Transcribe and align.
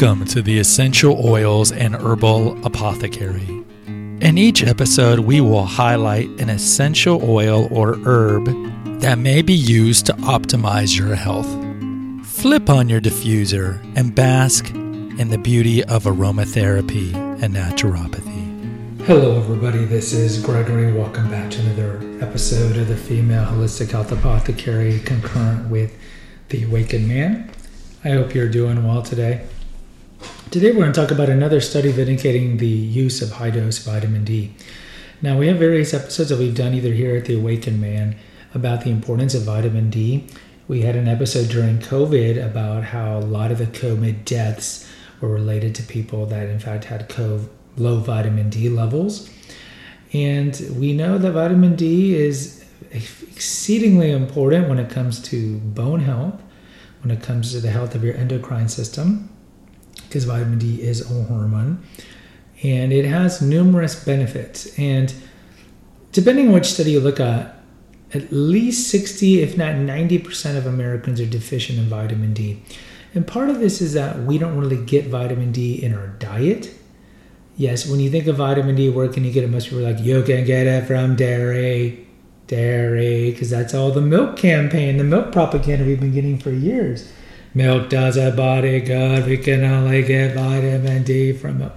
Welcome 0.00 0.26
to 0.26 0.42
the 0.42 0.60
Essential 0.60 1.26
Oils 1.26 1.72
and 1.72 1.92
Herbal 1.92 2.64
Apothecary. 2.64 3.64
In 3.88 4.38
each 4.38 4.62
episode, 4.62 5.18
we 5.18 5.40
will 5.40 5.64
highlight 5.64 6.28
an 6.40 6.48
essential 6.50 7.20
oil 7.28 7.66
or 7.72 7.98
herb 8.04 8.44
that 9.00 9.18
may 9.18 9.42
be 9.42 9.54
used 9.54 10.06
to 10.06 10.12
optimize 10.12 10.96
your 10.96 11.16
health. 11.16 11.48
Flip 12.24 12.70
on 12.70 12.88
your 12.88 13.00
diffuser 13.00 13.82
and 13.96 14.14
bask 14.14 14.70
in 14.70 15.30
the 15.30 15.38
beauty 15.38 15.82
of 15.82 16.04
aromatherapy 16.04 17.12
and 17.42 17.56
naturopathy. 17.56 19.02
Hello, 19.04 19.36
everybody. 19.36 19.84
This 19.84 20.12
is 20.12 20.40
Gregory. 20.40 20.92
Welcome 20.92 21.28
back 21.28 21.50
to 21.50 21.60
another 21.60 22.24
episode 22.24 22.76
of 22.76 22.86
the 22.86 22.96
Female 22.96 23.46
Holistic 23.46 23.90
Health 23.90 24.12
Apothecary, 24.12 25.00
concurrent 25.00 25.68
with 25.68 25.92
The 26.50 26.62
Awakened 26.62 27.08
Man. 27.08 27.50
I 28.04 28.10
hope 28.10 28.32
you're 28.32 28.48
doing 28.48 28.86
well 28.86 29.02
today. 29.02 29.44
Today, 30.50 30.70
we're 30.70 30.80
going 30.80 30.92
to 30.94 30.98
talk 30.98 31.10
about 31.10 31.28
another 31.28 31.60
study 31.60 31.92
vindicating 31.92 32.56
the 32.56 32.66
use 32.66 33.20
of 33.20 33.32
high 33.32 33.50
dose 33.50 33.76
vitamin 33.76 34.24
D. 34.24 34.54
Now, 35.20 35.36
we 35.36 35.46
have 35.48 35.58
various 35.58 35.92
episodes 35.92 36.30
that 36.30 36.38
we've 36.38 36.54
done 36.54 36.72
either 36.72 36.94
here 36.94 37.16
at 37.16 37.26
The 37.26 37.36
Awakened 37.36 37.82
Man 37.82 38.16
about 38.54 38.82
the 38.82 38.88
importance 38.88 39.34
of 39.34 39.42
vitamin 39.42 39.90
D. 39.90 40.26
We 40.66 40.80
had 40.80 40.96
an 40.96 41.06
episode 41.06 41.50
during 41.50 41.80
COVID 41.80 42.42
about 42.42 42.84
how 42.84 43.18
a 43.18 43.20
lot 43.20 43.52
of 43.52 43.58
the 43.58 43.66
COVID 43.66 44.24
deaths 44.24 44.90
were 45.20 45.28
related 45.28 45.74
to 45.74 45.82
people 45.82 46.24
that, 46.26 46.48
in 46.48 46.60
fact, 46.60 46.84
had 46.84 47.14
low 47.76 48.00
vitamin 48.00 48.48
D 48.48 48.70
levels. 48.70 49.28
And 50.14 50.58
we 50.76 50.94
know 50.94 51.18
that 51.18 51.32
vitamin 51.32 51.76
D 51.76 52.14
is 52.14 52.64
exceedingly 52.90 54.12
important 54.12 54.70
when 54.70 54.78
it 54.78 54.88
comes 54.88 55.20
to 55.24 55.58
bone 55.58 56.00
health, 56.00 56.40
when 57.02 57.10
it 57.10 57.22
comes 57.22 57.52
to 57.52 57.60
the 57.60 57.70
health 57.70 57.94
of 57.94 58.02
your 58.02 58.14
endocrine 58.14 58.70
system 58.70 59.28
because 60.08 60.24
vitamin 60.24 60.58
D 60.58 60.82
is 60.82 61.08
a 61.10 61.24
hormone 61.24 61.82
and 62.62 62.92
it 62.92 63.04
has 63.04 63.40
numerous 63.40 64.04
benefits. 64.04 64.76
And 64.78 65.14
depending 66.12 66.48
on 66.48 66.54
which 66.54 66.66
study 66.66 66.92
you 66.92 67.00
look 67.00 67.20
at, 67.20 67.54
at 68.14 68.32
least 68.32 68.88
60, 68.90 69.42
if 69.42 69.56
not 69.56 69.74
90% 69.74 70.56
of 70.56 70.66
Americans 70.66 71.20
are 71.20 71.26
deficient 71.26 71.78
in 71.78 71.84
vitamin 71.86 72.32
D. 72.32 72.62
And 73.14 73.26
part 73.26 73.50
of 73.50 73.60
this 73.60 73.80
is 73.80 73.92
that 73.94 74.18
we 74.20 74.38
don't 74.38 74.58
really 74.58 74.82
get 74.84 75.06
vitamin 75.06 75.52
D 75.52 75.82
in 75.82 75.94
our 75.94 76.08
diet. 76.08 76.74
Yes, 77.56 77.88
when 77.88 78.00
you 78.00 78.10
think 78.10 78.26
of 78.26 78.36
vitamin 78.36 78.76
D, 78.76 78.88
where 78.88 79.08
can 79.08 79.24
you 79.24 79.32
get 79.32 79.44
it? 79.44 79.50
Most 79.50 79.68
people 79.68 79.80
are 79.80 79.92
like, 79.92 80.02
you 80.02 80.22
can 80.22 80.44
get 80.44 80.66
it 80.66 80.86
from 80.86 81.16
dairy, 81.16 82.06
dairy, 82.46 83.30
because 83.30 83.50
that's 83.50 83.74
all 83.74 83.90
the 83.90 84.00
milk 84.00 84.36
campaign, 84.36 84.96
the 84.96 85.04
milk 85.04 85.32
propaganda 85.32 85.84
we've 85.84 86.00
been 86.00 86.12
getting 86.12 86.38
for 86.38 86.50
years. 86.50 87.10
Milk 87.58 87.88
does 87.88 88.16
a 88.16 88.30
body 88.30 88.78
good. 88.78 89.26
We 89.26 89.36
can 89.36 89.64
only 89.64 90.04
get 90.04 90.36
vitamin 90.36 91.02
D 91.02 91.32
from 91.32 91.58
milk. 91.58 91.72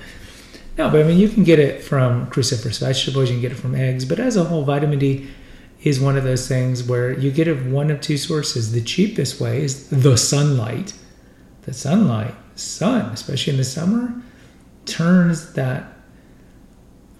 No, 0.77 0.91
but 0.91 0.99
I 0.99 1.03
mean, 1.03 1.17
you 1.17 1.27
can 1.27 1.43
get 1.43 1.57
it 1.57 1.83
from 1.83 2.27
cruciferous 2.27 2.79
vegetables, 2.79 3.29
you 3.29 3.37
can 3.37 3.41
get 3.41 3.51
it 3.51 3.55
from 3.55 3.73
eggs, 3.73 4.05
but 4.05 4.19
as 4.19 4.37
a 4.37 4.43
whole, 4.43 4.63
vitamin 4.63 4.99
D 4.99 5.27
is 5.81 5.99
one 5.99 6.17
of 6.17 6.23
those 6.23 6.47
things 6.47 6.83
where 6.83 7.11
you 7.11 7.31
get 7.31 7.47
it 7.47 7.65
one 7.65 7.89
of 7.89 7.99
two 7.99 8.17
sources. 8.17 8.73
The 8.73 8.81
cheapest 8.81 9.41
way 9.41 9.63
is 9.63 9.89
the 9.89 10.17
sunlight. 10.17 10.93
The 11.63 11.73
sunlight, 11.73 12.35
sun, 12.53 13.05
especially 13.11 13.53
in 13.53 13.57
the 13.57 13.63
summer, 13.63 14.13
turns 14.85 15.53
that 15.53 15.91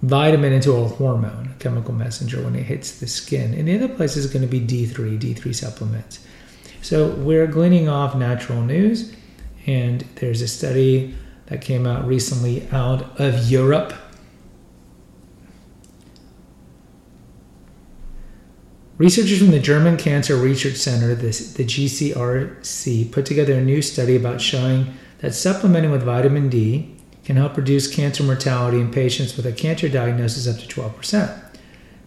vitamin 0.04 0.54
into 0.54 0.74
a 0.74 0.88
hormone, 0.88 1.50
a 1.56 1.58
chemical 1.58 1.96
messenger 1.96 2.44
when 2.44 2.56
it 2.56 2.64
hits 2.64 3.00
the 3.00 3.08
skin. 3.08 3.56
And 3.56 3.68
the 3.68 3.76
other 3.76 3.90
place 3.90 4.16
is 4.16 4.28
going 4.28 4.44
to 4.44 4.48
be 4.48 4.62
D3, 4.62 5.20
D3 5.20 5.56
supplements. 5.56 6.28
So 6.82 7.10
we're 7.10 7.48
gleaning 7.48 7.88
off 7.88 8.16
natural 8.16 8.62
news, 8.62 9.14
and 9.68 10.02
there's 10.16 10.42
a 10.42 10.48
study 10.48 11.16
that 11.46 11.62
came 11.62 11.86
out 11.86 12.08
recently 12.08 12.68
out 12.72 13.20
of 13.20 13.52
Europe. 13.52 13.94
Researchers 18.98 19.40
from 19.40 19.52
the 19.52 19.60
German 19.60 19.98
Cancer 19.98 20.36
Research 20.36 20.76
Center, 20.76 21.14
the, 21.14 21.30
GCRC, 21.30 23.12
put 23.12 23.26
together 23.26 23.54
a 23.54 23.62
new 23.62 23.82
study 23.82 24.16
about 24.16 24.42
showing 24.42 24.94
that 25.20 25.34
supplementing 25.34 25.92
with 25.92 26.04
vitamin 26.04 26.50
D 26.50 26.96
can 27.24 27.36
help 27.36 27.58
reduce 27.58 27.94
cancer 27.94 28.24
mortality 28.24 28.80
in 28.80 28.92
patients 28.92 29.38
with 29.38 29.46
a 29.46 29.52
cancer 29.52 29.88
diagnosis 29.88 30.48
up 30.48 30.60
to 30.60 30.68
12%. 30.68 31.51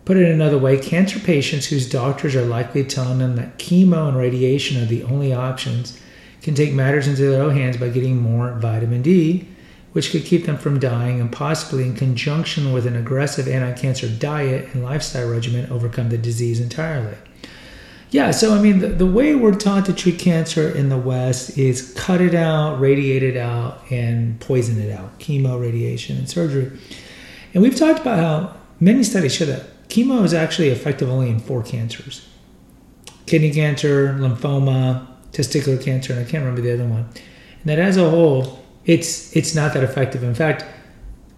Put 0.04 0.18
it 0.18 0.30
another 0.30 0.58
way, 0.58 0.78
cancer 0.78 1.18
patients 1.18 1.66
whose 1.66 1.88
doctors 1.88 2.36
are 2.36 2.44
likely 2.44 2.84
telling 2.84 3.18
them 3.18 3.36
that 3.36 3.58
chemo 3.58 4.08
and 4.08 4.16
radiation 4.16 4.82
are 4.82 4.86
the 4.86 5.02
only 5.04 5.32
options 5.32 5.98
can 6.42 6.54
take 6.54 6.74
matters 6.74 7.08
into 7.08 7.22
their 7.22 7.42
own 7.42 7.56
hands 7.56 7.78
by 7.78 7.88
getting 7.88 8.20
more 8.20 8.52
vitamin 8.58 9.00
D, 9.00 9.48
which 9.92 10.10
could 10.10 10.26
keep 10.26 10.44
them 10.44 10.58
from 10.58 10.78
dying 10.78 11.18
and 11.18 11.32
possibly, 11.32 11.84
in 11.84 11.96
conjunction 11.96 12.74
with 12.74 12.86
an 12.86 12.96
aggressive 12.96 13.48
anti 13.48 13.72
cancer 13.80 14.06
diet 14.06 14.74
and 14.74 14.84
lifestyle 14.84 15.30
regimen, 15.30 15.70
overcome 15.70 16.10
the 16.10 16.18
disease 16.18 16.60
entirely. 16.60 17.16
Yeah, 18.10 18.30
so 18.30 18.54
I 18.54 18.60
mean, 18.60 18.80
the, 18.80 18.88
the 18.88 19.06
way 19.06 19.34
we're 19.34 19.54
taught 19.54 19.86
to 19.86 19.94
treat 19.94 20.18
cancer 20.18 20.70
in 20.70 20.90
the 20.90 20.98
West 20.98 21.56
is 21.56 21.94
cut 21.94 22.20
it 22.20 22.34
out, 22.34 22.78
radiate 22.78 23.22
it 23.22 23.38
out, 23.38 23.90
and 23.90 24.38
poison 24.38 24.78
it 24.82 24.92
out 24.92 25.18
chemo, 25.18 25.58
radiation, 25.58 26.18
and 26.18 26.28
surgery. 26.28 26.70
And 27.54 27.62
we've 27.62 27.74
talked 27.74 28.00
about 28.00 28.18
how 28.18 28.56
many 28.80 29.02
studies 29.02 29.34
show 29.34 29.46
that 29.46 29.64
chemo 29.94 30.24
is 30.24 30.34
actually 30.34 30.68
effective 30.68 31.08
only 31.08 31.30
in 31.30 31.38
four 31.38 31.62
cancers 31.62 32.26
kidney 33.26 33.50
cancer, 33.50 34.14
lymphoma, 34.18 35.06
testicular 35.32 35.82
cancer, 35.82 36.12
and 36.12 36.26
I 36.26 36.30
can't 36.30 36.44
remember 36.44 36.60
the 36.60 36.74
other 36.74 36.86
one. 36.86 37.08
And 37.60 37.64
that 37.64 37.78
as 37.78 37.96
a 37.96 38.08
whole, 38.08 38.64
it's 38.84 39.34
it's 39.34 39.54
not 39.54 39.72
that 39.74 39.82
effective. 39.82 40.22
In 40.22 40.34
fact, 40.34 40.64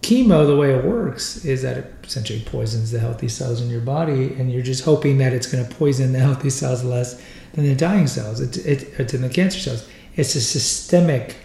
chemo, 0.02 0.46
the 0.46 0.56
way 0.56 0.74
it 0.74 0.84
works 0.84 1.44
is 1.44 1.62
that 1.62 1.76
it 1.78 1.94
essentially 2.04 2.40
poisons 2.40 2.90
the 2.90 2.98
healthy 2.98 3.28
cells 3.28 3.60
in 3.60 3.70
your 3.70 3.80
body, 3.80 4.34
and 4.34 4.52
you're 4.52 4.62
just 4.62 4.84
hoping 4.84 5.18
that 5.18 5.32
it's 5.32 5.46
going 5.46 5.66
to 5.66 5.74
poison 5.76 6.12
the 6.12 6.18
healthy 6.28 6.50
cells 6.50 6.84
less 6.84 7.22
than 7.52 7.64
the 7.64 7.74
dying 7.74 8.06
cells. 8.06 8.40
It, 8.40 8.56
it, 8.66 8.82
it's 8.98 9.14
in 9.14 9.22
the 9.22 9.28
cancer 9.28 9.60
cells. 9.60 9.88
It's 10.16 10.34
a 10.34 10.40
systemic 10.40 11.36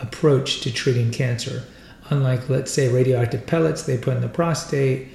approach 0.00 0.60
to 0.62 0.72
treating 0.72 1.10
cancer. 1.10 1.64
Unlike, 2.08 2.48
let's 2.48 2.72
say, 2.72 2.88
radioactive 2.88 3.46
pellets 3.46 3.84
they 3.84 3.96
put 3.96 4.16
in 4.16 4.22
the 4.22 4.28
prostate 4.28 5.08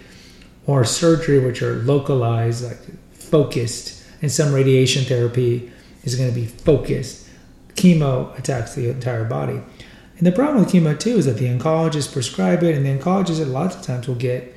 or 0.68 0.84
surgery, 0.84 1.40
which 1.40 1.62
are 1.62 1.76
localized, 1.76 2.64
like 2.64 2.80
focused, 3.14 4.04
and 4.22 4.32
some 4.32 4.54
radiation 4.54 5.04
therapy 5.04 5.72
is 6.04 6.16
going 6.16 6.30
to 6.30 6.36
be 6.36 6.46
focused. 6.46 7.28
Chemo 7.76 8.38
attacks 8.40 8.76
the 8.76 8.90
entire 8.90 9.26
body. 9.26 9.62
And 10.18 10.26
the 10.26 10.32
problem 10.32 10.64
with 10.64 10.74
chemo 10.74 10.98
too 10.98 11.18
is 11.18 11.26
that 11.26 11.38
the 11.38 11.48
oncologist 11.48 12.14
prescribe 12.14 12.64
it, 12.64 12.76
and 12.76 12.86
the 12.86 12.98
oncologist 12.98 13.42
a 13.42 13.46
lot 13.46 13.76
of 13.76 13.82
times 13.82 14.08
will 14.08 14.16
get 14.16 14.56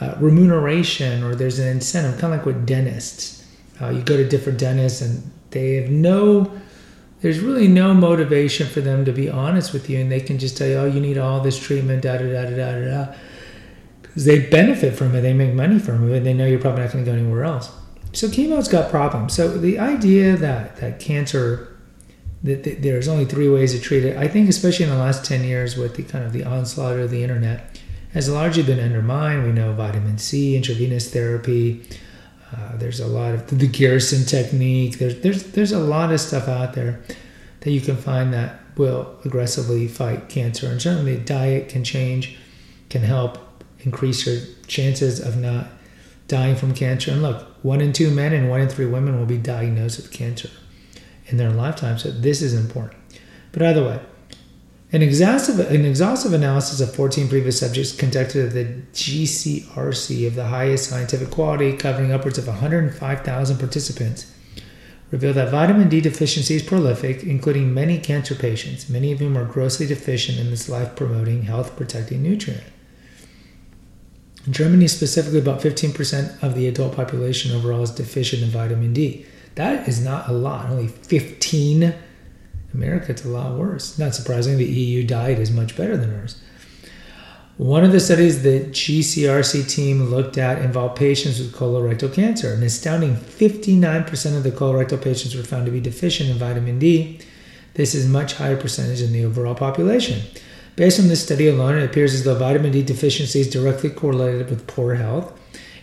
uh, 0.00 0.14
remuneration 0.18 1.22
or 1.22 1.34
there's 1.34 1.58
an 1.58 1.68
incentive, 1.68 2.20
kind 2.20 2.34
of 2.34 2.40
like 2.40 2.46
with 2.46 2.66
dentists. 2.66 3.46
Uh, 3.80 3.88
you 3.88 4.02
go 4.02 4.16
to 4.16 4.28
different 4.28 4.58
dentists, 4.58 5.00
and 5.00 5.30
they 5.50 5.76
have 5.76 5.90
no, 5.90 6.50
there's 7.22 7.40
really 7.40 7.66
no 7.66 7.94
motivation 7.94 8.66
for 8.66 8.80
them 8.80 9.04
to 9.04 9.12
be 9.12 9.30
honest 9.30 9.72
with 9.72 9.88
you, 9.88 9.98
and 9.98 10.12
they 10.12 10.20
can 10.20 10.38
just 10.38 10.56
tell 10.56 10.68
you, 10.68 10.74
oh, 10.74 10.86
you 10.86 11.00
need 11.00 11.18
all 11.18 11.40
this 11.40 11.58
treatment, 11.58 12.02
da 12.02 12.18
da 12.18 12.24
da 12.24 12.50
da 12.50 12.56
da 12.56 13.06
da 13.06 13.14
they 14.16 14.46
benefit 14.46 14.94
from 14.94 15.14
it, 15.14 15.22
they 15.22 15.32
make 15.32 15.54
money 15.54 15.78
from 15.78 16.12
it, 16.12 16.20
they 16.20 16.34
know 16.34 16.46
you're 16.46 16.58
probably 16.58 16.82
not 16.82 16.92
going 16.92 17.04
to 17.04 17.10
go 17.10 17.16
anywhere 17.16 17.44
else. 17.44 17.70
So 18.12 18.28
chemo's 18.28 18.68
got 18.68 18.90
problems. 18.90 19.32
So 19.34 19.48
the 19.48 19.78
idea 19.78 20.36
that 20.36 20.76
that 20.76 21.00
cancer 21.00 21.68
that, 22.42 22.64
that 22.64 22.82
there's 22.82 23.08
only 23.08 23.24
three 23.24 23.48
ways 23.48 23.72
to 23.72 23.80
treat 23.80 24.04
it, 24.04 24.16
I 24.16 24.28
think 24.28 24.48
especially 24.48 24.84
in 24.84 24.90
the 24.90 24.98
last 24.98 25.24
10 25.24 25.44
years 25.44 25.76
with 25.76 25.94
the 25.94 26.02
kind 26.02 26.24
of 26.24 26.32
the 26.32 26.44
onslaught 26.44 26.98
of 26.98 27.10
the 27.10 27.22
internet 27.22 27.80
has 28.12 28.28
largely 28.28 28.62
been 28.62 28.80
undermined. 28.80 29.44
We 29.44 29.52
know 29.52 29.72
vitamin 29.72 30.18
C, 30.18 30.56
intravenous 30.56 31.10
therapy. 31.10 31.82
Uh, 32.52 32.76
there's 32.76 33.00
a 33.00 33.06
lot 33.06 33.34
of 33.34 33.58
the 33.58 33.66
Gerson 33.66 34.26
technique. 34.26 34.98
There's 34.98 35.20
there's 35.20 35.44
there's 35.52 35.72
a 35.72 35.78
lot 35.78 36.12
of 36.12 36.20
stuff 36.20 36.48
out 36.48 36.74
there 36.74 37.00
that 37.60 37.70
you 37.70 37.80
can 37.80 37.96
find 37.96 38.34
that 38.34 38.60
will 38.76 39.16
aggressively 39.24 39.88
fight 39.88 40.28
cancer. 40.28 40.66
And 40.66 40.82
certainly 40.82 41.16
diet 41.16 41.68
can 41.68 41.84
change, 41.84 42.36
can 42.90 43.02
help 43.02 43.38
increase 43.82 44.26
your 44.26 44.40
chances 44.66 45.20
of 45.20 45.36
not 45.36 45.68
dying 46.28 46.56
from 46.56 46.74
cancer. 46.74 47.10
And 47.10 47.22
look, 47.22 47.46
one 47.62 47.80
in 47.80 47.92
two 47.92 48.10
men 48.10 48.32
and 48.32 48.48
one 48.48 48.60
in 48.60 48.68
three 48.68 48.86
women 48.86 49.18
will 49.18 49.26
be 49.26 49.38
diagnosed 49.38 50.00
with 50.00 50.12
cancer 50.12 50.50
in 51.26 51.36
their 51.36 51.50
lifetime. 51.50 51.98
So 51.98 52.10
this 52.10 52.42
is 52.42 52.54
important. 52.54 53.00
But 53.52 53.62
either 53.62 53.84
way, 53.84 54.00
an 54.92 55.00
exhaustive, 55.00 55.58
an 55.58 55.84
exhaustive 55.84 56.34
analysis 56.34 56.80
of 56.80 56.94
14 56.94 57.28
previous 57.28 57.58
subjects 57.58 57.94
conducted 57.94 58.46
at 58.46 58.52
the 58.52 58.82
GCRC 58.92 60.26
of 60.26 60.34
the 60.34 60.46
highest 60.46 60.88
scientific 60.90 61.30
quality, 61.30 61.74
covering 61.74 62.12
upwards 62.12 62.36
of 62.36 62.46
105,000 62.46 63.58
participants, 63.58 64.30
revealed 65.10 65.36
that 65.36 65.50
vitamin 65.50 65.88
D 65.88 66.00
deficiency 66.00 66.56
is 66.56 66.62
prolific, 66.62 67.22
including 67.22 67.72
many 67.72 67.98
cancer 67.98 68.34
patients, 68.34 68.90
many 68.90 69.12
of 69.12 69.18
whom 69.18 69.36
are 69.36 69.46
grossly 69.46 69.86
deficient 69.86 70.38
in 70.38 70.50
this 70.50 70.68
life 70.68 70.94
promoting, 70.94 71.42
health 71.42 71.76
protecting 71.76 72.22
nutrient. 72.22 72.64
Germany, 74.50 74.88
specifically, 74.88 75.38
about 75.38 75.60
15% 75.60 76.42
of 76.42 76.54
the 76.54 76.66
adult 76.66 76.96
population 76.96 77.54
overall 77.54 77.82
is 77.82 77.90
deficient 77.90 78.42
in 78.42 78.48
vitamin 78.48 78.92
D. 78.92 79.24
That 79.54 79.86
is 79.88 80.04
not 80.04 80.28
a 80.28 80.32
lot, 80.32 80.70
only 80.70 80.88
15. 80.88 81.94
America, 82.74 83.12
it's 83.12 83.24
a 83.24 83.28
lot 83.28 83.56
worse. 83.56 83.98
Not 83.98 84.14
surprising, 84.14 84.56
the 84.56 84.64
EU 84.64 85.06
diet 85.06 85.38
is 85.38 85.50
much 85.50 85.76
better 85.76 85.96
than 85.96 86.18
ours. 86.18 86.40
One 87.58 87.84
of 87.84 87.92
the 87.92 88.00
studies 88.00 88.42
the 88.42 88.60
GCRC 88.60 89.68
team 89.68 90.04
looked 90.04 90.38
at 90.38 90.62
involved 90.62 90.96
patients 90.96 91.38
with 91.38 91.54
colorectal 91.54 92.12
cancer. 92.12 92.54
An 92.54 92.62
astounding 92.62 93.14
59% 93.14 94.36
of 94.36 94.42
the 94.42 94.50
colorectal 94.50 95.02
patients 95.02 95.36
were 95.36 95.42
found 95.42 95.66
to 95.66 95.72
be 95.72 95.80
deficient 95.80 96.30
in 96.30 96.38
vitamin 96.38 96.78
D. 96.78 97.20
This 97.74 97.94
is 97.94 98.08
much 98.08 98.34
higher 98.34 98.56
percentage 98.56 99.00
than 99.00 99.12
the 99.12 99.24
overall 99.24 99.54
population. 99.54 100.22
Based 100.76 100.98
on 100.98 101.08
this 101.08 101.22
study 101.22 101.48
alone, 101.48 101.76
it 101.76 101.84
appears 101.84 102.14
as 102.14 102.24
though 102.24 102.34
vitamin 102.34 102.72
D 102.72 102.82
deficiency 102.82 103.40
is 103.40 103.50
directly 103.50 103.90
correlated 103.90 104.48
with 104.48 104.66
poor 104.66 104.94
health, 104.94 105.38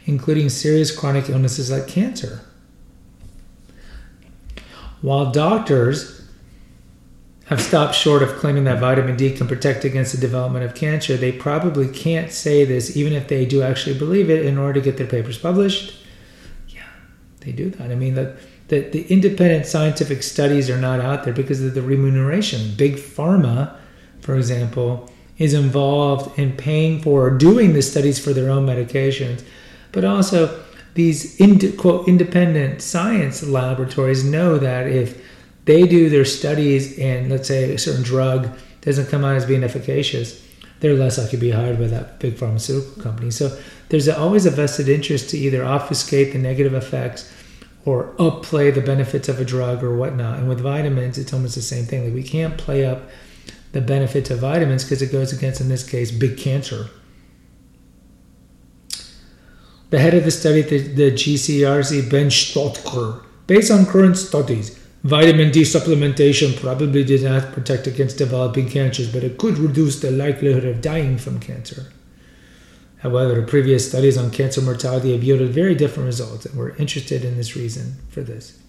including 0.05 0.49
serious 0.49 0.95
chronic 0.95 1.29
illnesses 1.29 1.69
like 1.69 1.87
cancer. 1.87 2.41
While 5.01 5.31
doctors 5.31 6.19
have 7.45 7.61
stopped 7.61 7.95
short 7.95 8.21
of 8.21 8.35
claiming 8.35 8.65
that 8.65 8.79
vitamin 8.79 9.15
D 9.15 9.31
can 9.35 9.47
protect 9.47 9.85
against 9.85 10.11
the 10.11 10.19
development 10.19 10.65
of 10.65 10.75
cancer, 10.75 11.17
they 11.17 11.31
probably 11.31 11.87
can't 11.87 12.31
say 12.31 12.65
this 12.65 12.95
even 12.97 13.13
if 13.13 13.27
they 13.27 13.45
do 13.45 13.61
actually 13.61 13.97
believe 13.97 14.29
it 14.29 14.45
in 14.45 14.57
order 14.57 14.73
to 14.73 14.81
get 14.81 14.97
their 14.97 15.07
papers 15.07 15.37
published. 15.37 15.95
Yeah, 16.67 16.85
they 17.39 17.51
do 17.51 17.69
that. 17.71 17.91
I 17.91 17.95
mean, 17.95 18.15
the, 18.15 18.35
the, 18.67 18.81
the 18.81 19.07
independent 19.07 19.65
scientific 19.65 20.21
studies 20.21 20.69
are 20.69 20.79
not 20.79 20.99
out 20.99 21.23
there 21.23 21.33
because 21.33 21.61
of 21.61 21.73
the 21.73 21.81
remuneration. 21.81 22.75
Big 22.75 22.97
pharma, 22.97 23.75
for 24.21 24.35
example, 24.35 25.09
is 25.37 25.53
involved 25.53 26.37
in 26.37 26.51
paying 26.55 27.01
for 27.01 27.27
or 27.27 27.31
doing 27.31 27.73
the 27.73 27.81
studies 27.81 28.19
for 28.19 28.33
their 28.33 28.49
own 28.49 28.65
medications, 28.65 29.43
but 29.91 30.03
also 30.03 30.63
these 30.95 31.37
quote 31.77 32.07
independent 32.07 32.81
science 32.81 33.41
laboratories 33.43 34.23
know 34.23 34.57
that 34.57 34.87
if 34.87 35.23
they 35.65 35.87
do 35.87 36.09
their 36.09 36.25
studies 36.25 36.97
and 36.99 37.29
let's 37.29 37.47
say 37.47 37.73
a 37.73 37.77
certain 37.77 38.03
drug 38.03 38.49
doesn't 38.81 39.07
come 39.07 39.23
out 39.23 39.35
as 39.35 39.45
being 39.45 39.63
efficacious, 39.63 40.45
they're 40.79 40.95
less 40.95 41.17
likely 41.17 41.31
to 41.31 41.37
be 41.37 41.51
hired 41.51 41.79
by 41.79 41.87
that 41.87 42.19
big 42.19 42.35
pharmaceutical 42.37 43.01
company. 43.01 43.31
So 43.31 43.57
there's 43.89 44.09
always 44.09 44.45
a 44.45 44.51
vested 44.51 44.89
interest 44.89 45.29
to 45.29 45.37
either 45.37 45.63
obfuscate 45.63 46.33
the 46.33 46.39
negative 46.39 46.73
effects 46.73 47.31
or 47.85 48.13
upplay 48.15 48.73
the 48.73 48.81
benefits 48.81 49.29
of 49.29 49.39
a 49.39 49.45
drug 49.45 49.83
or 49.83 49.95
whatnot. 49.95 50.39
And 50.39 50.49
with 50.49 50.59
vitamins, 50.59 51.17
it's 51.17 51.33
almost 51.33 51.55
the 51.55 51.61
same 51.61 51.85
thing. 51.85 52.05
Like 52.05 52.13
we 52.13 52.23
can't 52.23 52.57
play 52.57 52.85
up 52.85 53.03
the 53.71 53.81
benefits 53.81 54.29
of 54.29 54.39
vitamins 54.39 54.83
because 54.83 55.01
it 55.01 55.11
goes 55.11 55.31
against, 55.31 55.61
in 55.61 55.69
this 55.69 55.87
case, 55.87 56.11
big 56.11 56.37
cancer. 56.37 56.89
The 59.89 59.99
head 59.99 60.13
of 60.13 60.23
the 60.23 60.31
study, 60.31 60.61
the, 60.61 60.77
the 60.79 61.11
GCRC, 61.11 62.09
Ben 62.09 62.27
Schöttker, 62.27 63.23
based 63.47 63.71
on 63.71 63.85
current 63.85 64.17
studies, 64.17 64.77
Vitamin 65.03 65.49
D 65.49 65.61
supplementation 65.61 66.59
probably 66.59 67.03
did 67.03 67.23
not 67.23 67.53
protect 67.53 67.87
against 67.87 68.17
developing 68.17 68.69
cancers, 68.69 69.11
but 69.11 69.23
it 69.23 69.37
could 69.37 69.57
reduce 69.57 69.99
the 69.99 70.11
likelihood 70.11 70.65
of 70.65 70.81
dying 70.81 71.17
from 71.17 71.39
cancer. 71.39 71.91
However, 72.97 73.41
previous 73.43 73.87
studies 73.87 74.17
on 74.17 74.29
cancer 74.29 74.61
mortality 74.61 75.13
have 75.13 75.23
yielded 75.23 75.51
very 75.51 75.73
different 75.73 76.07
results, 76.07 76.45
and 76.45 76.57
we're 76.57 76.75
interested 76.75 77.23
in 77.23 77.37
this 77.37 77.55
reason 77.55 77.95
for 78.09 78.21
this. 78.21 78.59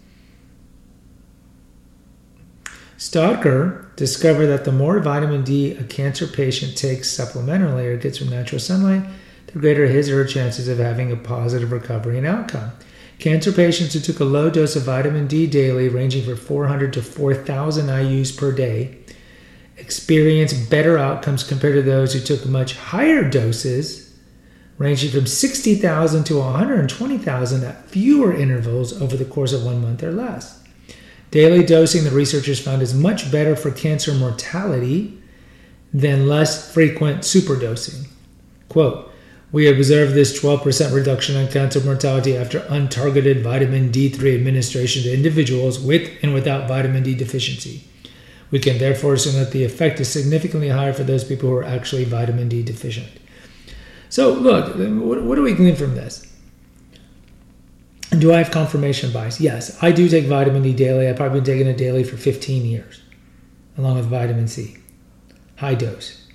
Schöttker 3.00 3.87
discovered 3.97 4.49
that 4.49 4.67
the 4.67 4.73
more 4.73 5.00
vitamin 5.00 5.43
D 5.43 5.73
a 5.73 5.85
cancer 5.85 6.26
patient 6.26 6.76
takes 6.76 7.08
supplementarily 7.08 7.87
or 7.87 7.97
gets 7.97 8.19
from 8.19 8.29
natural 8.29 8.61
sunlight, 8.61 9.02
the 9.47 9.58
greater 9.58 9.87
his 9.87 10.11
or 10.11 10.17
her 10.17 10.26
chances 10.26 10.69
of 10.69 10.76
having 10.76 11.11
a 11.11 11.17
positive 11.17 11.73
recovery 11.73 12.19
and 12.19 12.26
outcome. 12.26 12.73
Cancer 13.19 13.52
patients 13.52 13.94
who 13.94 14.00
took 14.00 14.20
a 14.20 14.25
low 14.25 14.50
dose 14.50 14.76
of 14.76 14.82
vitamin 14.82 15.26
D 15.26 15.47
daily, 15.47 15.88
ranging 15.88 16.23
from 16.26 16.37
400 16.37 16.93
to 16.93 17.02
4,000 17.02 17.87
IUs 17.87 18.37
per 18.37 18.52
day, 18.52 18.99
experienced 19.79 20.69
better 20.69 20.99
outcomes 20.99 21.43
compared 21.43 21.76
to 21.76 21.82
those 21.82 22.12
who 22.12 22.20
took 22.20 22.44
much 22.44 22.76
higher 22.76 23.26
doses, 23.26 24.14
ranging 24.76 25.11
from 25.11 25.26
60,000 25.26 26.25
to 26.25 26.37
120,000 26.37 27.64
at 27.64 27.88
fewer 27.88 28.35
intervals 28.35 29.00
over 29.00 29.17
the 29.17 29.25
course 29.25 29.55
of 29.55 29.64
one 29.64 29.81
month 29.81 30.02
or 30.02 30.12
less. 30.12 30.60
Daily 31.31 31.65
dosing, 31.65 32.05
the 32.05 32.11
researchers 32.11 32.61
found, 32.61 32.82
is 32.82 32.93
much 32.93 33.31
better 33.31 33.55
for 33.55 33.71
cancer 33.71 34.12
mortality 34.12 35.17
than 35.93 36.27
less 36.27 36.73
frequent 36.73 37.21
superdosing. 37.21 38.09
Quote, 38.69 39.11
we 39.53 39.69
observed 39.69 40.15
this 40.15 40.41
12% 40.41 40.94
reduction 40.94 41.37
in 41.37 41.49
cancer 41.49 41.81
mortality 41.81 42.37
after 42.37 42.61
untargeted 42.61 43.43
vitamin 43.43 43.91
D3 43.91 44.37
administration 44.37 45.03
to 45.03 45.12
individuals 45.12 45.81
with 45.81 46.09
and 46.23 46.32
without 46.32 46.69
vitamin 46.69 47.03
D 47.03 47.15
deficiency. 47.15 47.85
We 48.53 48.61
can 48.61 48.79
therefore 48.79 49.15
assume 49.15 49.35
that 49.35 49.50
the 49.50 49.65
effect 49.65 50.00
is 50.00 50.09
significantly 50.09 50.69
higher 50.69 50.93
for 50.93 51.03
those 51.03 51.25
people 51.25 51.49
who 51.49 51.56
are 51.56 51.65
actually 51.65 52.05
vitamin 52.05 52.49
D 52.49 52.62
deficient. 52.62 53.11
So, 54.09 54.33
look, 54.33 54.75
what, 54.76 55.35
do 55.35 55.43
we 55.43 55.55
glean 55.55 55.76
from 55.76 55.94
this? 55.94 56.30
Do 58.19 58.33
I 58.33 58.39
have 58.39 58.51
confirmation 58.51 59.12
bias? 59.12 59.41
Yes, 59.41 59.81
I 59.83 59.93
do 59.93 60.09
take 60.09 60.27
vitamin 60.27 60.62
D 60.62 60.73
daily. 60.73 61.09
I've 61.09 61.17
probably 61.17 61.41
been 61.41 61.47
taking 61.47 61.67
it 61.69 61.77
daily 61.77 62.03
for 62.03 62.17
15 62.17 62.67
years, 62.67 63.01
along 63.79 63.97
with 63.97 64.07
vitamin 64.07 64.49
C, 64.49 64.79
high 65.57 65.75
dose, 65.75 66.27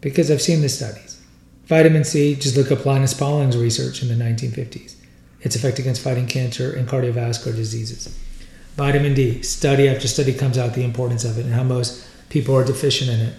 because 0.00 0.30
I've 0.30 0.42
seen 0.42 0.62
the 0.62 0.68
studies. 0.68 1.20
Vitamin 1.66 2.04
C, 2.04 2.34
just 2.34 2.56
look 2.56 2.72
up 2.72 2.84
Linus 2.84 3.14
Pauling's 3.14 3.56
research 3.56 4.02
in 4.02 4.08
the 4.08 4.24
1950s. 4.24 4.94
Its 5.42 5.54
effect 5.54 5.78
against 5.78 6.02
fighting 6.02 6.26
cancer 6.26 6.74
and 6.74 6.88
cardiovascular 6.88 7.54
diseases. 7.54 8.16
Vitamin 8.76 9.14
D, 9.14 9.42
study 9.42 9.88
after 9.88 10.08
study 10.08 10.32
comes 10.32 10.58
out 10.58 10.74
the 10.74 10.84
importance 10.84 11.24
of 11.24 11.38
it 11.38 11.44
and 11.44 11.54
how 11.54 11.62
most 11.62 12.06
people 12.30 12.54
are 12.56 12.64
deficient 12.64 13.10
in 13.10 13.20
it. 13.20 13.34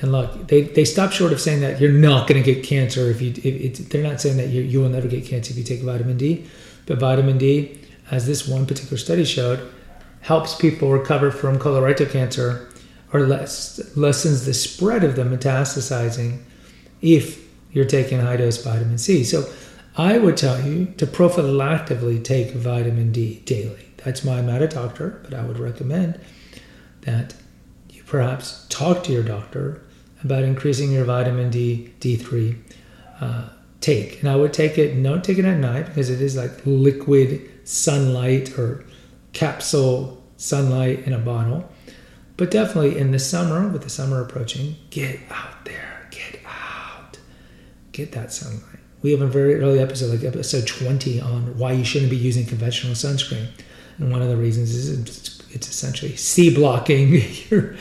And 0.00 0.12
look, 0.12 0.48
they, 0.48 0.62
they 0.62 0.84
stop 0.84 1.12
short 1.12 1.32
of 1.32 1.40
saying 1.40 1.60
that 1.60 1.80
you're 1.80 1.90
not 1.90 2.28
going 2.28 2.42
to 2.42 2.54
get 2.54 2.64
cancer 2.64 3.10
if 3.10 3.22
you. 3.22 3.32
If 3.36 3.88
they're 3.88 4.02
not 4.02 4.20
saying 4.20 4.36
that 4.36 4.48
you, 4.48 4.62
you 4.62 4.80
will 4.80 4.90
never 4.90 5.08
get 5.08 5.24
cancer 5.24 5.52
if 5.52 5.58
you 5.58 5.64
take 5.64 5.80
vitamin 5.80 6.18
D, 6.18 6.44
but 6.84 6.98
vitamin 6.98 7.38
D, 7.38 7.80
as 8.10 8.26
this 8.26 8.46
one 8.46 8.66
particular 8.66 8.98
study 8.98 9.24
showed, 9.24 9.72
helps 10.20 10.54
people 10.54 10.90
recover 10.90 11.30
from 11.30 11.58
colorectal 11.58 12.10
cancer 12.10 12.68
or 13.12 13.20
less, 13.20 13.96
lessens 13.96 14.44
the 14.44 14.52
spread 14.52 15.02
of 15.02 15.16
the 15.16 15.22
metastasizing 15.22 16.42
if 17.00 17.46
you're 17.72 17.84
taking 17.84 18.20
high 18.20 18.36
dose 18.36 18.62
vitamin 18.62 18.98
C. 18.98 19.24
So 19.24 19.50
I 19.96 20.18
would 20.18 20.36
tell 20.36 20.60
you 20.60 20.86
to 20.98 21.06
prophylactically 21.06 22.22
take 22.22 22.52
vitamin 22.52 23.12
D 23.12 23.40
daily. 23.46 23.86
That's 23.98 24.24
my 24.24 24.38
I'm 24.38 24.46
not 24.46 24.62
a 24.62 24.68
doctor, 24.68 25.20
but 25.24 25.32
I 25.32 25.44
would 25.44 25.58
recommend 25.58 26.20
that 27.02 27.34
perhaps 28.06 28.66
talk 28.68 29.04
to 29.04 29.12
your 29.12 29.22
doctor 29.22 29.82
about 30.24 30.42
increasing 30.42 30.92
your 30.92 31.04
vitamin 31.04 31.50
D 31.50 31.92
D3 32.00 32.56
uh, 33.20 33.48
take. 33.80 34.20
And 34.20 34.28
I 34.28 34.36
would 34.36 34.52
take 34.52 34.78
it. 34.78 35.00
Don't 35.02 35.22
take 35.22 35.38
it 35.38 35.44
at 35.44 35.58
night 35.58 35.86
because 35.86 36.08
it 36.08 36.20
is 36.20 36.36
like 36.36 36.50
liquid 36.64 37.50
sunlight 37.64 38.58
or 38.58 38.84
capsule 39.32 40.22
sunlight 40.36 41.00
in 41.00 41.12
a 41.12 41.18
bottle. 41.18 41.70
But 42.36 42.50
definitely 42.50 42.98
in 42.98 43.12
the 43.12 43.18
summer, 43.18 43.68
with 43.68 43.82
the 43.82 43.90
summer 43.90 44.22
approaching, 44.22 44.76
get 44.90 45.20
out 45.30 45.64
there 45.64 45.96
get 46.16 46.40
out, 46.46 47.18
get 47.92 48.12
that 48.12 48.32
sunlight. 48.32 48.80
We 49.02 49.12
have 49.12 49.20
a 49.20 49.26
very 49.26 49.56
early 49.56 49.78
episode, 49.78 50.14
like 50.14 50.24
episode 50.24 50.66
20, 50.66 51.20
on 51.20 51.58
why 51.58 51.72
you 51.72 51.84
shouldn't 51.84 52.10
be 52.10 52.16
using 52.16 52.46
conventional 52.46 52.94
sunscreen. 52.94 53.48
And 53.98 54.10
one 54.10 54.22
of 54.22 54.28
the 54.28 54.36
reasons 54.36 54.74
is 54.74 55.35
it's, 55.56 55.68
essentially 55.68 56.14
C 56.16 56.54
blocking. 56.54 57.20
you're, 57.50 57.74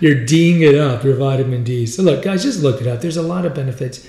you're 0.00 0.24
D'ing 0.24 0.62
it 0.62 0.74
up, 0.74 1.04
your 1.04 1.16
vitamin 1.16 1.64
D. 1.64 1.86
So 1.86 2.02
look, 2.02 2.22
guys, 2.22 2.42
just 2.42 2.62
look 2.62 2.80
it 2.80 2.86
up. 2.86 3.00
There's 3.00 3.16
a 3.16 3.22
lot 3.22 3.46
of 3.46 3.54
benefits 3.54 4.06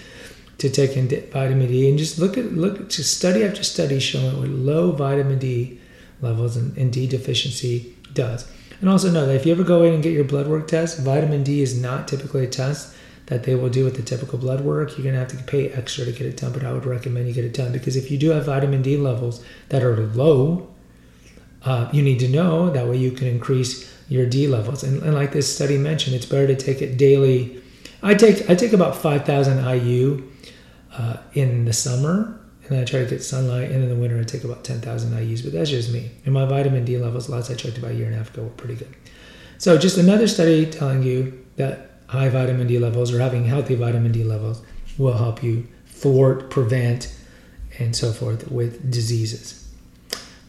to 0.58 0.70
taking 0.70 1.08
vitamin 1.32 1.68
D, 1.68 1.90
and 1.90 1.98
just 1.98 2.20
look 2.20 2.38
at 2.38 2.54
look 2.54 2.90
to 2.90 3.04
study 3.04 3.44
after 3.44 3.63
study 3.63 4.00
showing 4.00 4.38
what 4.38 4.50
low 4.50 4.92
vitamin 4.92 5.40
D 5.40 5.80
levels 6.22 6.58
and, 6.58 6.78
and 6.78 6.92
D 6.92 7.08
deficiency 7.08 7.96
does. 8.13 8.50
And 8.80 8.90
also 8.90 9.12
know 9.12 9.25
that 9.25 9.36
if 9.36 9.46
you 9.46 9.51
ever 9.51 9.63
go 9.63 9.84
in 9.84 9.94
and 9.94 10.04
get 10.04 10.13
your 10.13 10.24
blood 10.24 10.48
work 10.48 10.68
test, 10.68 11.00
vitamin 11.00 11.44
D 11.44 11.62
is 11.62 11.80
not 11.80 12.08
typically 12.08 12.44
a 12.44 12.48
test 12.48 12.96
that 13.28 13.44
they 13.44 13.56
will 13.56 13.70
do 13.70 13.86
with 13.86 13.96
the 13.96 14.01
typical 14.01 14.38
blood 14.38 14.62
work. 14.62 14.98
You're 14.98 15.04
going 15.04 15.13
to 15.13 15.20
have 15.20 15.30
to 15.30 15.38
pay 15.44 15.70
extra 15.70 16.04
to 16.06 16.12
get 16.12 16.28
it 16.28 16.38
done, 16.38 16.51
but 16.51 16.63
I 16.63 16.74
would 16.74 16.86
recommend 16.86 17.28
you 17.28 17.34
get 17.34 17.46
it 17.46 17.54
done 17.54 17.72
because 17.72 17.96
if 17.96 18.12
you 18.12 18.18
do 18.18 18.32
have 18.32 18.46
vitamin 18.46 18.82
D 18.82 18.98
levels 18.98 19.44
that 19.70 19.84
are 19.84 19.96
low, 20.08 20.68
uh, 21.63 21.89
you 21.91 22.01
need 22.01 22.20
to 22.20 22.27
know 22.27 22.70
that 22.70 22.88
way 22.88 22.98
you 22.98 23.12
can 23.12 23.27
increase 23.27 23.91
your 24.10 24.25
D 24.25 24.48
levels. 24.48 24.84
And, 24.84 25.01
and, 25.03 25.13
like 25.13 25.32
this 25.32 25.53
study 25.53 25.77
mentioned, 25.77 26.15
it's 26.15 26.25
better 26.25 26.48
to 26.48 26.56
take 26.56 26.82
it 26.82 26.98
daily. 26.98 27.62
I 28.03 28.13
take 28.13 28.50
I 28.50 28.56
take 28.56 28.74
about 28.74 28.96
5,000 28.96 29.63
IU 29.63 30.27
uh, 30.94 31.18
in 31.34 31.65
the 31.65 31.74
summer, 31.74 32.39
and 32.68 32.80
I 32.80 32.84
try 32.84 33.03
to 33.03 33.06
get 33.06 33.24
sunlight. 33.24 33.72
And 33.72 33.84
in 33.84 33.89
the 33.89 33.96
winter, 33.96 34.20
I 34.20 34.24
take 34.24 34.44
about 34.44 34.63
10,000 34.63 35.12
IUs. 35.12 35.44
But 35.44 35.53
that's 35.53 35.70
just 35.70 35.94
me. 35.94 36.12
And 36.25 36.34
my 36.34 36.46
vitamin 36.46 36.84
D 36.84 36.98
levels, 36.98 37.30
last 37.30 37.51
I 37.51 37.56
checked 37.56 37.77
about 37.77 37.91
a 37.91 37.94
year 37.94 38.08
and 38.08 38.15
a 38.15 38.18
half 38.18 38.34
ago, 38.34 38.44
were 38.44 38.50
pretty 38.50 38.75
good. 38.75 38.94
So 39.58 39.77
just 39.77 39.98
another 39.98 40.27
study 40.27 40.65
telling 40.65 41.03
you 41.03 41.46
that 41.58 41.91
high 42.08 42.30
vitamin 42.30 42.68
D 42.68 42.80
levels 42.80 43.13
or 43.13 43.20
having 43.20 43.46
healthy 43.46 43.75
vitamin 43.75 44.12
D 44.12 44.24
levels 44.24 44.62
will 44.98 45.18
help 45.18 45.44
you 45.44 45.68
thwart, 45.86 46.50
prevent, 46.50 47.15
and 47.80 47.96
so 47.96 48.12
forth 48.12 48.51
with 48.51 48.91
diseases. 48.91 49.71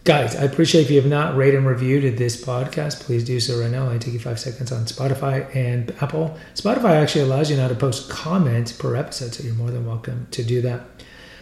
Guys, 0.05 0.35
I 0.35 0.43
appreciate 0.43 0.81
if 0.83 0.91
you 0.91 1.01
have 1.01 1.09
not 1.09 1.37
rated 1.37 1.59
and 1.59 1.67
reviewed 1.67 2.19
this 2.19 2.45
podcast, 2.45 3.03
please 3.03 3.23
do 3.23 3.39
so 3.39 3.61
right 3.61 3.71
now. 3.71 3.89
I 3.89 3.99
take 3.99 4.15
you 4.15 4.19
five 4.19 4.41
seconds 4.41 4.73
on 4.73 4.87
Spotify 4.87 5.55
and 5.55 5.95
Apple. 6.01 6.37
Spotify 6.57 7.01
actually 7.01 7.21
allows 7.21 7.49
you 7.49 7.57
now 7.57 7.69
to 7.69 7.77
post 7.77 8.11
comments 8.11 8.73
per 8.73 8.97
episode, 8.97 9.33
so 9.33 9.45
you're 9.45 9.55
more 9.55 9.71
than 9.71 9.87
welcome 9.87 10.27
to 10.33 10.43
do 10.43 10.61
that. 10.63 10.81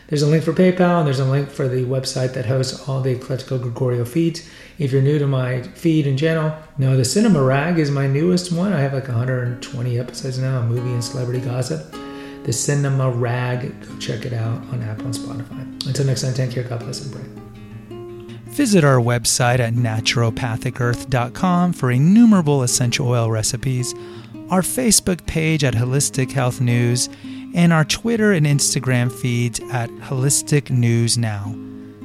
There's 0.09 0.21
a 0.21 0.27
link 0.27 0.45
for 0.45 0.53
PayPal 0.53 0.99
and 0.99 1.07
there's 1.07 1.21
a 1.21 1.25
link 1.25 1.49
for 1.49 1.69
the 1.69 1.87
website 1.87 2.35
that 2.35 2.45
hosts 2.45 2.87
all 2.87 3.01
the 3.01 3.15
Eclectical 3.15 3.63
Gregorio 3.63 4.05
feeds. 4.05 4.47
If 4.79 4.93
you're 4.93 5.01
new 5.01 5.19
to 5.19 5.27
my 5.27 5.63
feed 5.63 6.07
and 6.07 6.19
channel, 6.19 6.55
no, 6.77 6.99
the 6.99 7.05
Cinema 7.07 7.43
Rag 7.43 7.79
is 7.79 7.91
my 7.91 8.07
newest 8.07 8.53
one. 8.53 8.75
I 8.75 8.81
have 8.81 8.93
like 8.93 9.09
120 9.09 9.99
episodes 9.99 10.39
now, 10.39 10.61
movie 10.61 10.93
and 10.93 11.03
celebrity 11.03 11.41
gossip. 11.41 11.95
The 12.45 12.53
Cinema 12.53 13.11
Rag, 13.11 13.89
go 13.89 13.99
check 13.99 14.27
it 14.27 14.35
out 14.35 14.61
on 14.71 14.83
Apple 14.83 15.07
and 15.07 15.15
Spotify. 15.15 15.87
Until 15.87 16.05
next 16.05 16.21
time, 16.21 16.35
take 16.35 16.51
care, 16.51 16.65
God 16.65 16.81
bless 16.81 17.03
and 17.07 17.15
pray. 17.15 17.50
Visit 18.61 18.85
our 18.85 18.99
website 18.99 19.59
at 19.59 19.73
naturopathicearth.com 19.73 21.73
for 21.73 21.91
innumerable 21.91 22.63
essential 22.63 23.09
oil 23.09 23.31
recipes, 23.31 23.95
our 24.51 24.61
Facebook 24.61 25.25
page 25.25 25.65
at 25.65 25.73
Holistic 25.73 26.31
Health 26.31 26.61
News, 26.61 27.09
and 27.55 27.73
our 27.73 27.87
Twitter 27.87 28.33
and 28.33 28.45
Instagram 28.45 29.11
feeds 29.11 29.61
at 29.73 29.89
Holistic 30.03 30.69
News 30.69 31.17
Now. 31.17 31.55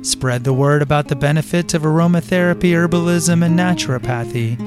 Spread 0.02 0.46
the 0.46 0.54
word 0.54 0.82
about 0.82 1.10
the 1.10 1.18
benefits 1.18 1.74
of 1.74 1.82
aromatherapy, 1.82 2.72
herbalism, 2.72 3.44
and 3.44 3.60
naturopathy. 3.60 4.58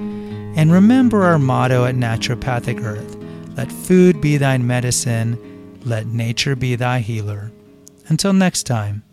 And 0.59 0.71
remember 0.71 1.23
our 1.23 1.39
motto 1.39 1.87
at 1.87 1.95
Naturopathic 1.95 2.85
Earth 2.85 3.17
let 3.57 3.73
food 3.73 4.21
be 4.21 4.37
thine 4.37 4.67
medicine, 4.67 5.39
let 5.87 6.07
nature 6.07 6.55
be 6.55 6.77
thy 6.77 6.99
healer. 6.99 7.51
Until 8.09 8.35
next 8.35 8.65
time. 8.65 9.05